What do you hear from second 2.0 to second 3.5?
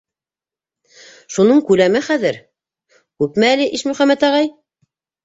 хәҙер... күпме